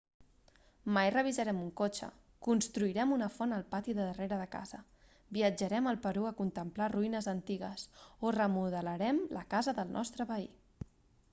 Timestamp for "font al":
3.33-3.65